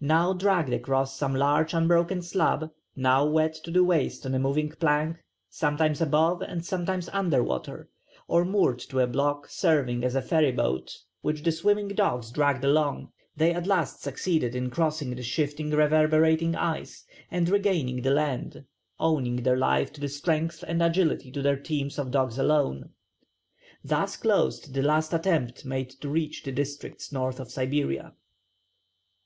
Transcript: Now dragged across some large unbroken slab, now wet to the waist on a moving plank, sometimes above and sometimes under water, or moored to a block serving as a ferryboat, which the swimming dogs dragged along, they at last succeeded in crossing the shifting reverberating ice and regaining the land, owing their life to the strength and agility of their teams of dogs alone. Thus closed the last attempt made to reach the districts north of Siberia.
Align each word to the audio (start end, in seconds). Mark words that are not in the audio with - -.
Now 0.00 0.32
dragged 0.32 0.72
across 0.72 1.18
some 1.18 1.34
large 1.34 1.74
unbroken 1.74 2.22
slab, 2.22 2.70
now 2.96 3.26
wet 3.26 3.52
to 3.62 3.70
the 3.70 3.84
waist 3.84 4.24
on 4.24 4.34
a 4.34 4.38
moving 4.38 4.70
plank, 4.70 5.18
sometimes 5.50 6.00
above 6.00 6.40
and 6.40 6.64
sometimes 6.64 7.10
under 7.12 7.42
water, 7.42 7.90
or 8.26 8.46
moored 8.46 8.78
to 8.78 9.00
a 9.00 9.06
block 9.06 9.50
serving 9.50 10.02
as 10.02 10.14
a 10.14 10.22
ferryboat, 10.22 10.96
which 11.20 11.42
the 11.42 11.52
swimming 11.52 11.88
dogs 11.88 12.30
dragged 12.30 12.64
along, 12.64 13.12
they 13.36 13.52
at 13.52 13.66
last 13.66 14.00
succeeded 14.00 14.54
in 14.54 14.70
crossing 14.70 15.14
the 15.14 15.22
shifting 15.22 15.68
reverberating 15.70 16.54
ice 16.56 17.04
and 17.30 17.50
regaining 17.50 18.00
the 18.00 18.12
land, 18.12 18.64
owing 18.98 19.36
their 19.42 19.58
life 19.58 19.92
to 19.92 20.00
the 20.00 20.08
strength 20.08 20.64
and 20.66 20.82
agility 20.82 21.28
of 21.36 21.42
their 21.44 21.58
teams 21.60 21.98
of 21.98 22.10
dogs 22.10 22.38
alone. 22.38 22.92
Thus 23.84 24.16
closed 24.16 24.72
the 24.72 24.80
last 24.82 25.12
attempt 25.12 25.66
made 25.66 25.90
to 25.90 26.08
reach 26.08 26.44
the 26.44 26.52
districts 26.52 27.12
north 27.12 27.38
of 27.38 27.50
Siberia. 27.50 28.14